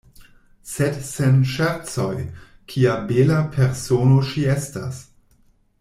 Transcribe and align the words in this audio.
Sed 0.69 0.95
sen 1.09 1.37
ŝercoj, 1.51 2.15
kia 2.73 2.97
bela 3.13 3.39
persono 3.59 4.21
ŝi 4.31 4.51
estas! 4.59 5.03